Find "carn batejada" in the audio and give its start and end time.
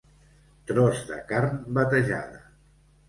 1.33-2.43